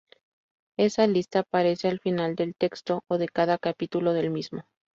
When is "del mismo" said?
4.13-4.65